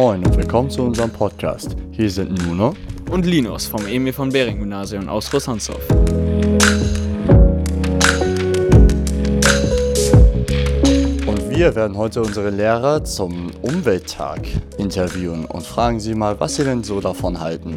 [0.00, 1.74] Moin und willkommen zu unserem Podcast.
[1.90, 2.72] Hier sind Nuno
[3.10, 5.90] und Linus vom Emil von Behring Gymnasium aus Großhansdorf.
[11.26, 14.46] Und wir werden heute unsere Lehrer zum Umwelttag
[14.78, 17.76] interviewen und fragen sie mal, was sie denn so davon halten.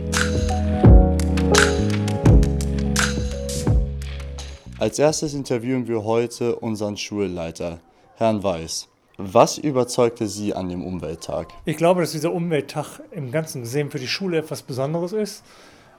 [4.77, 7.79] Als erstes interviewen wir heute unseren Schulleiter,
[8.13, 8.90] Herrn Weiß.
[9.23, 11.49] Was überzeugte Sie an dem Umwelttag?
[11.65, 15.43] Ich glaube, dass dieser Umwelttag im Ganzen gesehen für die Schule etwas Besonderes ist,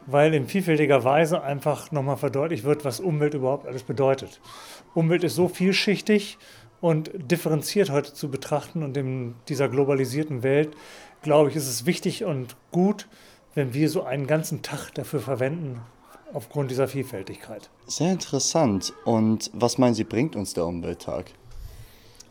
[0.07, 4.41] weil in vielfältiger Weise einfach nochmal verdeutlicht wird, was Umwelt überhaupt alles bedeutet.
[4.95, 6.37] Umwelt ist so vielschichtig
[6.81, 10.77] und differenziert heute zu betrachten und in dieser globalisierten Welt,
[11.23, 13.07] glaube ich, ist es wichtig und gut,
[13.55, 15.81] wenn wir so einen ganzen Tag dafür verwenden,
[16.33, 17.71] aufgrund dieser Vielfältigkeit.
[17.87, 18.93] Sehr interessant.
[19.05, 21.27] Und was meinen Sie, bringt uns der Umwelttag?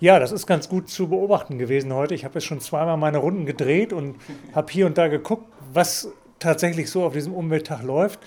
[0.02, 2.16] Ja, das ist ganz gut zu beobachten gewesen heute.
[2.16, 4.16] Ich habe jetzt schon zweimal meine Runden gedreht und
[4.56, 8.20] habe hier und da geguckt, was tatsächlich so auf diesem Umwelttag läuft.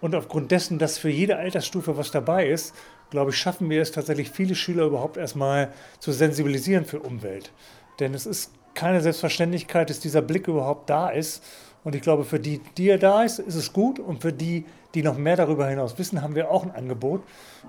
[0.00, 2.72] Und aufgrund dessen, dass für jede Altersstufe was dabei ist,
[3.10, 7.50] glaube ich, schaffen wir es tatsächlich, viele Schüler überhaupt erstmal zu sensibilisieren für Umwelt.
[7.98, 11.42] Denn es ist keine Selbstverständlichkeit, dass dieser Blick überhaupt da ist.
[11.88, 13.98] Und ich glaube, für die, die er da ist, ist es gut.
[13.98, 17.22] Und für die, die noch mehr darüber hinaus wissen, haben wir auch ein Angebot.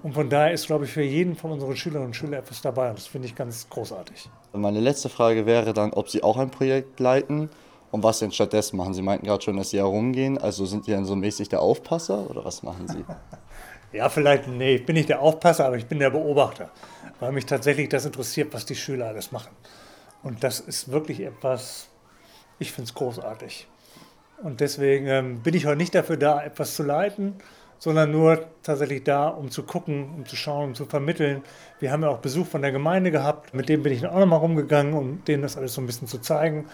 [0.04, 2.90] Und von daher ist, glaube ich, für jeden von unseren Schülerinnen und Schülern etwas dabei.
[2.90, 4.30] Und das finde ich ganz großartig.
[4.52, 7.50] Meine letzte Frage wäre dann, ob Sie auch ein Projekt leiten
[7.92, 8.94] und was denn stattdessen machen.
[8.94, 10.38] Sie meinten gerade schon, dass Sie herumgehen.
[10.38, 13.06] Also sind Sie dann so mäßig der Aufpasser oder was machen Sie?
[13.98, 16.72] ja, vielleicht, nee, ich bin nicht der Aufpasser, aber ich bin der Beobachter.
[17.22, 19.56] Weil mich tatsächlich das interessiert, was die Schüler alles machen.
[20.24, 21.88] Und das ist wirklich etwas,
[22.60, 23.66] ich finde es großartig.
[24.44, 27.36] Und deswegen ähm, bin ich heute nicht dafür da, etwas zu leiten,
[27.78, 31.44] sondern nur tatsächlich da, um zu gucken, um zu schauen, um zu vermitteln.
[31.80, 34.20] Wir haben ja auch Besuch von der Gemeinde gehabt, mit dem bin ich dann auch
[34.20, 36.66] nochmal rumgegangen, um denen das alles so ein bisschen zu zeigen.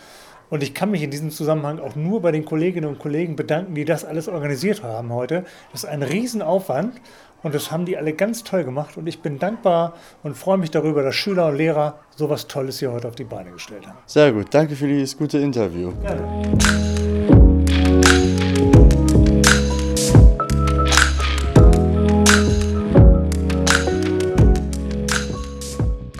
[0.50, 3.74] Und ich kann mich in diesem Zusammenhang auch nur bei den Kolleginnen und Kollegen bedanken,
[3.74, 5.44] die das alles organisiert haben heute.
[5.72, 7.02] Das ist ein Riesenaufwand
[7.42, 8.97] und das haben die alle ganz toll gemacht.
[8.97, 9.94] Und ich bin dankbar
[10.24, 13.24] und freue mich darüber, dass Schüler und Lehrer so was Tolles hier heute auf die
[13.24, 13.97] Beine gestellt haben.
[14.06, 15.92] Sehr gut, danke für dieses gute Interview.
[16.02, 17.05] Gerne.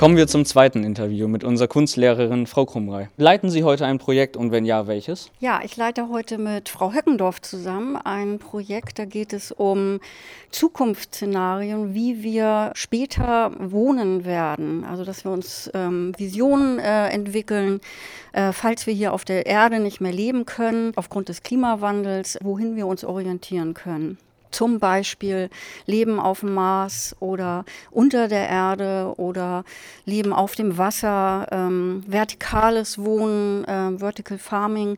[0.06, 3.10] Kommen wir zum zweiten Interview mit unserer Kunstlehrerin Frau Krumrei.
[3.18, 5.32] Leiten Sie heute ein Projekt und wenn ja, welches?
[5.40, 9.00] Ja, ich leite heute mit Frau Höckendorf zusammen ein Projekt.
[9.00, 10.00] Da geht es um
[10.52, 14.84] Zukunftsszenarien, wie wir später wohnen werden.
[14.84, 17.82] Also, dass wir uns ähm, Visionen äh, entwickeln,
[18.34, 22.76] äh, falls wir hier auf der Erde nicht mehr leben können, aufgrund des Klimawandels, wohin
[22.76, 24.20] wir uns orientieren können
[24.56, 25.50] zum Beispiel
[25.86, 29.66] Leben auf dem Mars oder unter der Erde oder
[30.06, 34.98] Leben auf dem Wasser, ähm, vertikales Wohnen, äh, Vertical Farming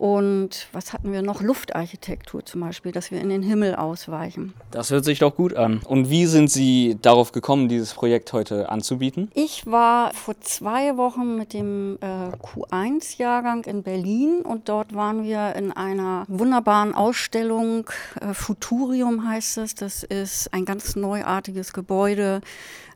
[0.00, 1.42] und was hatten wir noch?
[1.42, 4.54] Luftarchitektur zum Beispiel, dass wir in den Himmel ausweichen.
[4.70, 5.82] Das hört sich doch gut an.
[5.86, 9.30] Und wie sind Sie darauf gekommen, dieses Projekt heute anzubieten?
[9.34, 15.54] Ich war vor zwei Wochen mit dem äh, Q1-Jahrgang in Berlin und dort waren wir
[15.54, 17.90] in einer wunderbaren Ausstellung.
[18.22, 19.74] Äh, Futurium heißt es.
[19.74, 22.40] Das ist ein ganz neuartiges Gebäude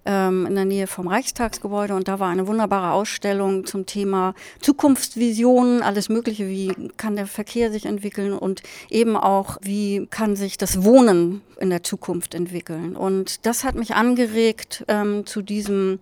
[0.06, 5.82] ähm, in der Nähe vom Reichstagsgebäude und da war eine wunderbare Ausstellung zum Thema Zukunftsvisionen,
[5.82, 10.84] alles Mögliche, wie kann der Verkehr sich entwickeln und eben auch, wie kann sich das
[10.84, 12.96] Wohnen in der Zukunft entwickeln.
[12.96, 15.98] Und das hat mich angeregt ähm, zu diesem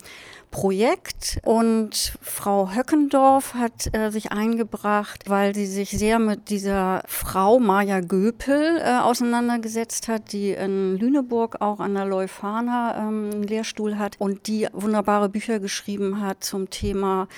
[0.53, 7.59] Projekt und Frau Höckendorf hat äh, sich eingebracht, weil sie sich sehr mit dieser Frau
[7.59, 13.99] Maja Göpel äh, auseinandergesetzt hat, die in Lüneburg auch an der Leuphana ähm, einen Lehrstuhl
[13.99, 17.29] hat und die wunderbare Bücher geschrieben hat zum Thema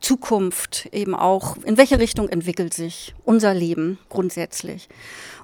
[0.00, 4.88] Zukunft eben auch, in welche Richtung entwickelt sich unser Leben grundsätzlich.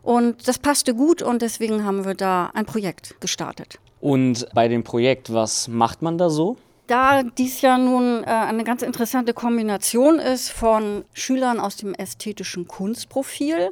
[0.02, 3.78] Und das passte gut und deswegen haben wir da ein Projekt gestartet.
[4.00, 6.56] Und bei dem Projekt, was macht man da so?
[6.88, 12.66] Da dies ja nun äh, eine ganz interessante Kombination ist von Schülern aus dem ästhetischen
[12.66, 13.70] Kunstprofil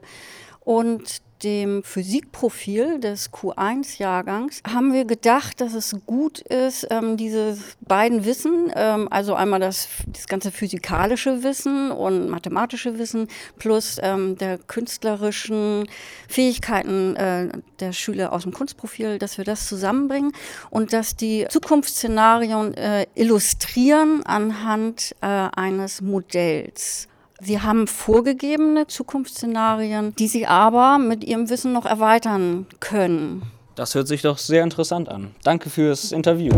[0.60, 8.24] und dem Physikprofil des Q1-Jahrgangs haben wir gedacht, dass es gut ist, ähm, diese beiden
[8.24, 13.28] Wissen, ähm, also einmal das, das ganze physikalische Wissen und mathematische Wissen
[13.58, 15.88] plus ähm, der künstlerischen
[16.28, 17.48] Fähigkeiten äh,
[17.78, 20.32] der Schüler aus dem Kunstprofil, dass wir das zusammenbringen
[20.70, 27.06] und dass die Zukunftsszenarien äh, illustrieren anhand äh, eines Modells.
[27.40, 33.42] Wir haben vorgegebene Zukunftsszenarien, die Sie aber mit Ihrem Wissen noch erweitern können.
[33.74, 35.34] Das hört sich doch sehr interessant an.
[35.44, 36.50] Danke fürs Interview.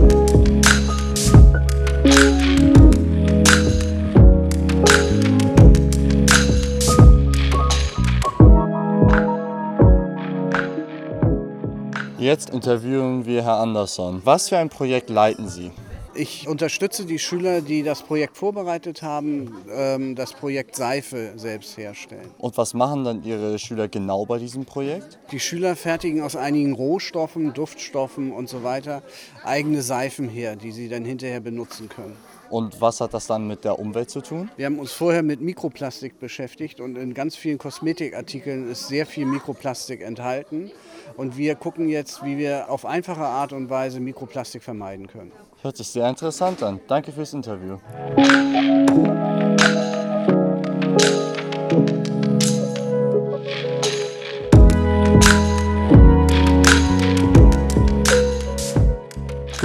[12.19, 14.21] Jetzt interviewen wir Herr Andersson.
[14.25, 15.73] Was für ein Projekt leiten Sie?
[16.19, 22.29] Ich unterstütze die Schüler, die das Projekt vorbereitet haben, ähm, das Projekt Seife selbst herstellen.
[22.39, 25.21] Und was machen dann Ihre Schüler genau bei diesem Projekt?
[25.31, 29.05] Die Schüler fertigen aus einigen Rohstoffen, Duftstoffen und so weiter
[29.45, 32.17] eigene Seifen her, die sie dann hinterher benutzen können.
[32.51, 34.51] Und was hat das dann mit der Umwelt zu tun?
[34.57, 39.27] Wir haben uns vorher mit Mikroplastik beschäftigt und in ganz vielen Kosmetikartikeln ist sehr viel
[39.27, 40.71] Mikroplastik enthalten.
[41.17, 45.33] Und wir gucken jetzt, wie wir auf einfache Art und Weise Mikroplastik vermeiden können.
[45.63, 46.81] Hört sich sehr interessant an.
[46.87, 47.79] Danke fürs Interview.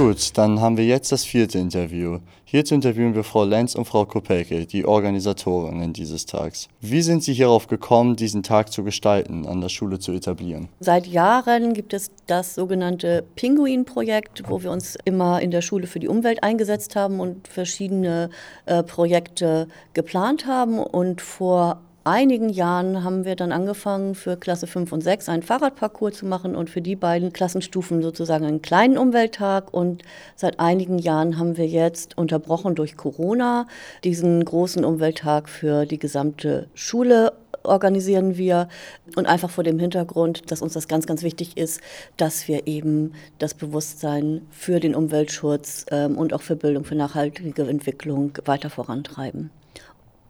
[0.04, 2.18] Gut, dann haben wir jetzt das vierte Interview.
[2.44, 6.68] Hierzu interviewen wir Frau Lenz und Frau Kopelke, die Organisatorinnen dieses Tags.
[6.82, 10.68] Wie sind Sie hierauf gekommen, diesen Tag zu gestalten, an der Schule zu etablieren?
[10.78, 16.00] Seit Jahren gibt es das sogenannte Pinguin-Projekt, wo wir uns immer in der Schule für
[16.00, 18.28] die Umwelt eingesetzt haben und verschiedene
[18.66, 20.80] äh, Projekte geplant haben.
[20.80, 26.18] Und vor einigen Jahren haben wir dann angefangen, für Klasse 5 und 6 einen Fahrradparcours
[26.18, 29.72] zu machen und für die beiden Klassenstufen sozusagen einen kleinen Umwelttag.
[29.72, 30.02] Und
[30.36, 33.66] seit einigen Jahren haben wir jetzt unterbrochen durch Corona
[34.04, 38.68] diesen großen Umwelttag für die gesamte Schule organisieren wir
[39.16, 41.80] und einfach vor dem Hintergrund, dass uns das ganz, ganz wichtig ist,
[42.18, 47.62] dass wir eben das Bewusstsein für den Umweltschutz ähm, und auch für Bildung, für nachhaltige
[47.62, 49.50] Entwicklung weiter vorantreiben.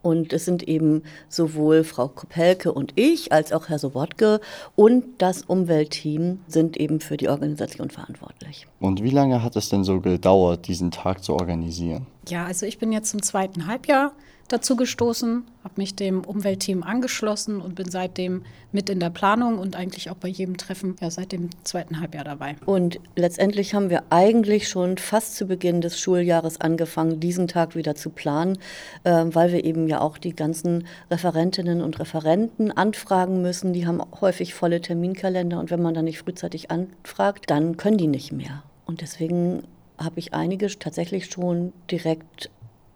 [0.04, 4.38] Und es sind eben sowohl Frau Kopelke und ich als auch Herr Sobotke
[4.76, 8.66] und das Umweltteam sind eben für die Organisation verantwortlich.
[8.80, 12.06] Und wie lange hat es denn so gedauert, diesen Tag zu organisieren?
[12.28, 14.12] Ja, also ich bin jetzt zum zweiten Halbjahr
[14.48, 18.42] dazu gestoßen, habe mich dem Umweltteam angeschlossen und bin seitdem
[18.72, 22.24] mit in der Planung und eigentlich auch bei jedem Treffen ja seit dem zweiten Halbjahr
[22.24, 22.56] dabei.
[22.66, 27.94] Und letztendlich haben wir eigentlich schon fast zu Beginn des Schuljahres angefangen, diesen Tag wieder
[27.94, 28.58] zu planen,
[29.04, 33.72] äh, weil wir eben ja auch die ganzen Referentinnen und Referenten anfragen müssen.
[33.72, 38.08] Die haben häufig volle Terminkalender und wenn man dann nicht frühzeitig anfragt, dann können die
[38.08, 38.62] nicht mehr.
[38.86, 39.62] Und deswegen
[39.98, 42.50] habe ich einige tatsächlich schon direkt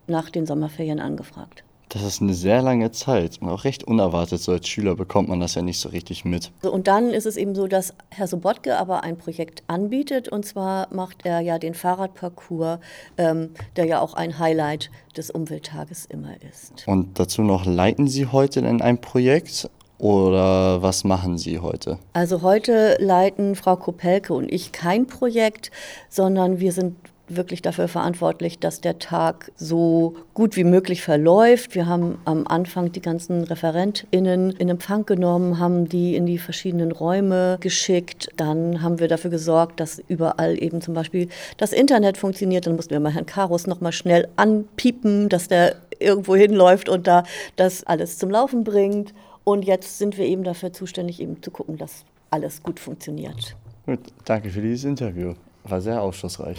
[0.08, 1.64] nach den Sommerferien angefragt.
[1.90, 4.40] Das ist eine sehr lange Zeit und auch recht unerwartet.
[4.40, 6.50] So als Schüler bekommt man das ja nicht so richtig mit.
[6.62, 10.28] Und dann ist es eben so, dass Herr Sobotke aber ein Projekt anbietet.
[10.28, 12.78] Und zwar macht er ja den Fahrradparcours,
[13.16, 16.86] ähm, der ja auch ein Highlight des Umwelttages immer ist.
[16.86, 21.98] Und dazu noch, leiten Sie heute denn ein Projekt oder was machen Sie heute?
[22.12, 25.72] Also heute leiten Frau Kopelke und ich kein Projekt,
[26.08, 26.96] sondern wir sind
[27.28, 31.74] wirklich dafür verantwortlich, dass der Tag so gut wie möglich verläuft.
[31.74, 36.92] Wir haben am Anfang die ganzen ReferentInnen in Empfang genommen, haben die in die verschiedenen
[36.92, 38.28] Räume geschickt.
[38.36, 42.66] Dann haben wir dafür gesorgt, dass überall eben zum Beispiel das Internet funktioniert.
[42.66, 47.06] Dann mussten wir mal Herrn Karus noch mal schnell anpiepen, dass der irgendwo hinläuft und
[47.06, 47.24] da
[47.56, 49.14] das alles zum Laufen bringt.
[49.44, 53.56] Und jetzt sind wir eben dafür zuständig, eben zu gucken, dass alles gut funktioniert.
[53.86, 55.34] Gut, danke für dieses Interview.
[55.68, 56.58] War sehr aufschlussreich.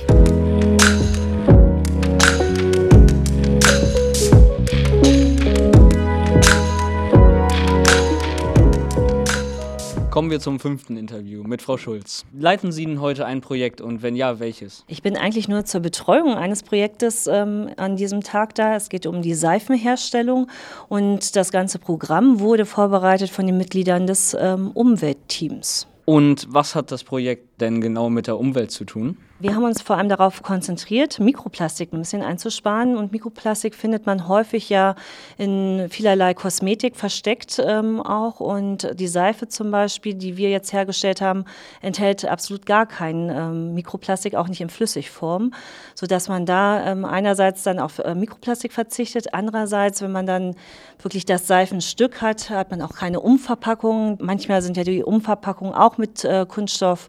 [10.12, 12.26] Kommen wir zum fünften Interview mit Frau Schulz.
[12.34, 14.84] Leiten Sie denn heute ein Projekt und wenn ja, welches?
[14.88, 18.76] Ich bin eigentlich nur zur Betreuung eines Projektes ähm, an diesem Tag da.
[18.76, 20.48] Es geht um die Seifenherstellung
[20.88, 25.89] und das ganze Programm wurde vorbereitet von den Mitgliedern des ähm, Umweltteams.
[26.10, 29.18] Und was hat das Projekt denn genau mit der Umwelt zu tun?
[29.42, 32.98] Wir haben uns vor allem darauf konzentriert, Mikroplastik ein bisschen einzusparen.
[32.98, 34.96] Und Mikroplastik findet man häufig ja
[35.38, 38.42] in vielerlei Kosmetik versteckt ähm, auch.
[38.42, 41.46] Und die Seife zum Beispiel, die wir jetzt hergestellt haben,
[41.82, 45.54] enthält absolut gar kein ähm, Mikroplastik, auch nicht in Flüssigform,
[45.96, 50.58] sodass man da ähm, einerseits dann auf äh, Mikroplastik verzichtet, andererseits, wenn man dann
[51.02, 54.18] wirklich das Seifenstück hat, hat man auch keine Umverpackung.
[54.20, 57.08] Manchmal sind ja die Umverpackungen auch mit äh, Kunststoff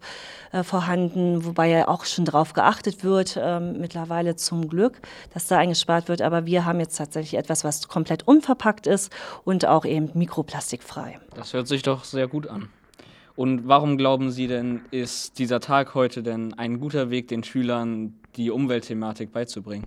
[0.52, 5.00] äh, vorhanden, wobei ja auch schon darauf geachtet wird, ähm, mittlerweile zum Glück,
[5.32, 6.22] dass da eingespart wird.
[6.22, 9.12] Aber wir haben jetzt tatsächlich etwas, was komplett unverpackt ist
[9.44, 11.18] und auch eben mikroplastikfrei.
[11.34, 12.68] Das hört sich doch sehr gut an.
[13.36, 18.14] Und warum glauben Sie denn, ist dieser Tag heute denn ein guter Weg, den Schülern
[18.36, 19.86] die Umweltthematik beizubringen?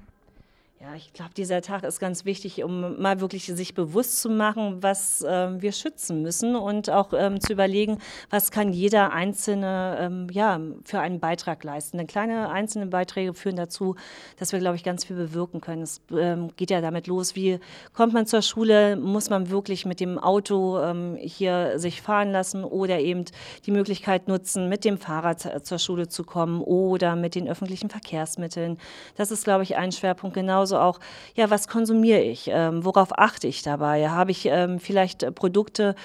[0.83, 4.83] Ja, ich glaube, dieser Tag ist ganz wichtig, um mal wirklich sich bewusst zu machen,
[4.83, 7.99] was ähm, wir schützen müssen und auch ähm, zu überlegen,
[8.29, 11.99] was kann jeder Einzelne ähm, ja, für einen Beitrag leisten.
[11.99, 13.95] Denn kleine einzelne Beiträge führen dazu,
[14.37, 15.83] dass wir, glaube ich, ganz viel bewirken können.
[15.83, 17.61] Es ähm, geht ja damit los, wie
[17.93, 22.65] kommt man zur Schule, muss man wirklich mit dem Auto ähm, hier sich fahren lassen
[22.65, 23.23] oder eben
[23.65, 28.77] die Möglichkeit nutzen, mit dem Fahrrad zur Schule zu kommen oder mit den öffentlichen Verkehrsmitteln.
[29.15, 30.99] Das ist, glaube ich, ein Schwerpunkt genauso genauso auch,
[31.35, 32.49] ja, was konsumiere ich?
[32.51, 34.09] Ähm, worauf achte ich dabei?
[34.09, 35.95] Habe ich ähm, vielleicht äh, Produkte,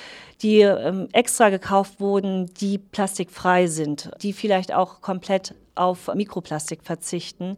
[0.43, 7.57] die ähm, extra gekauft wurden, die plastikfrei sind, die vielleicht auch komplett auf Mikroplastik verzichten.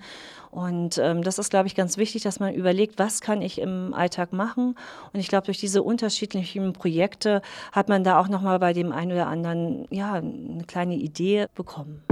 [0.51, 3.95] Und ähm, das ist, glaube ich, ganz wichtig, dass man überlegt, was kann ich im
[3.95, 4.75] Alltag machen.
[5.13, 7.41] Und ich glaube, durch diese unterschiedlichen Projekte
[7.73, 12.03] hat man da auch nochmal bei dem einen oder anderen ja, eine kleine Idee bekommen.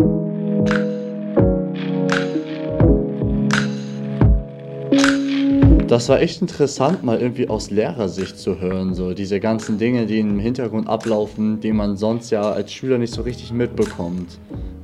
[5.89, 10.21] Das war echt interessant, mal irgendwie aus Lehrersicht zu hören, so diese ganzen Dinge, die
[10.21, 14.39] im Hintergrund ablaufen, die man sonst ja als Schüler nicht so richtig mitbekommt.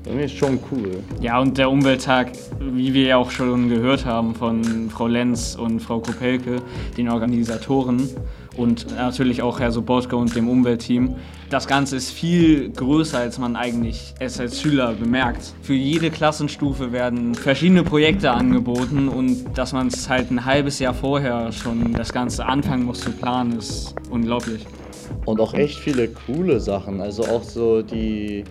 [0.05, 1.03] Das ist schon cool.
[1.21, 5.81] Ja, und der Umwelttag, wie wir ja auch schon gehört haben von Frau Lenz und
[5.81, 6.57] Frau Kopelke,
[6.97, 8.11] den Organisatoren,
[8.57, 11.15] und natürlich auch Herr Sobotka und dem Umweltteam.
[11.51, 15.55] Das Ganze ist viel größer, als man eigentlich es als Schüler bemerkt.
[15.63, 20.95] Für jede Klassenstufe werden verschiedene Projekte angeboten und dass man es halt ein halbes Jahr
[20.95, 24.67] vorher schon das Ganze anfangen muss zu planen, ist unglaublich.
[25.27, 27.01] Und auch echt viele coole Sachen.
[27.01, 28.45] Also auch so die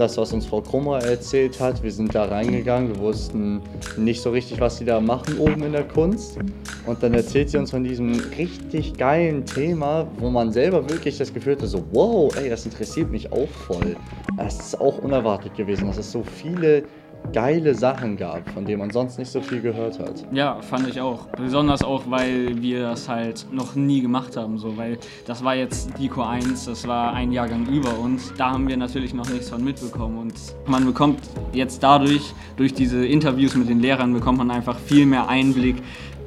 [0.00, 1.82] das, was uns Frau Krummer erzählt hat.
[1.82, 3.60] Wir sind da reingegangen, wir wussten
[3.98, 6.38] nicht so richtig, was sie da machen oben in der Kunst.
[6.86, 11.32] Und dann erzählt sie uns von diesem richtig geilen Thema, wo man selber wirklich das
[11.32, 13.94] Gefühl hatte, so wow, ey, das interessiert mich auch voll.
[14.38, 16.84] Das ist auch unerwartet gewesen, dass es so viele
[17.32, 20.24] geile Sachen gab, von denen man sonst nicht so viel gehört hat.
[20.32, 21.26] Ja, fand ich auch.
[21.36, 24.58] Besonders auch, weil wir das halt noch nie gemacht haben.
[24.58, 28.32] So, weil das war jetzt die Q1, das war ein Jahrgang über uns.
[28.36, 30.18] Da haben wir natürlich noch nichts von mitbekommen.
[30.18, 30.34] Und
[30.66, 31.20] man bekommt
[31.52, 35.76] jetzt dadurch, durch diese Interviews mit den Lehrern, bekommt man einfach viel mehr Einblick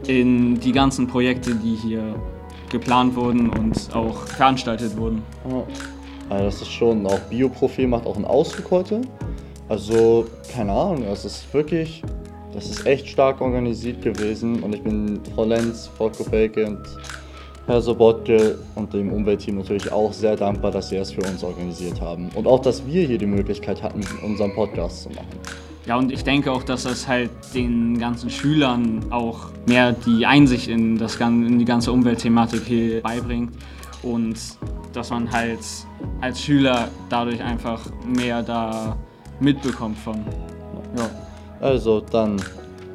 [0.08, 2.16] in die ganzen Projekte, die hier
[2.70, 5.22] geplant wurden und auch veranstaltet wurden.
[5.50, 5.64] Ja.
[6.30, 9.02] Also das ist schon, auch Bioprofil macht auch einen Ausflug heute.
[9.74, 12.04] Also, keine Ahnung, das ist wirklich,
[12.54, 16.78] das ist echt stark organisiert gewesen und ich bin Frau Lenz, Frau Kopelke und
[17.66, 22.00] Herr Sobotke und dem Umweltteam natürlich auch sehr dankbar, dass sie es für uns organisiert
[22.00, 22.30] haben.
[22.36, 25.40] Und auch, dass wir hier die Möglichkeit hatten, unseren Podcast zu machen.
[25.88, 30.68] Ja, und ich denke auch, dass das halt den ganzen Schülern auch mehr die Einsicht
[30.68, 33.54] in, das, in die ganze Umweltthematik hier beibringt
[34.04, 34.38] und
[34.94, 35.62] dass man halt
[36.22, 38.96] als Schüler dadurch einfach mehr da
[39.44, 40.16] mitbekommt von.
[40.98, 41.10] Ja.
[41.60, 42.42] Also dann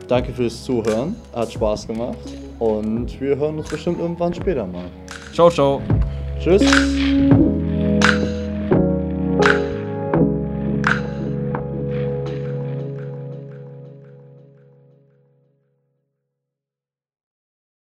[0.08, 2.18] danke fürs Zuhören, hat Spaß gemacht
[2.58, 4.84] und wir hören uns bestimmt irgendwann später mal.
[5.32, 5.80] Ciao, ciao.
[6.40, 6.62] Tschüss.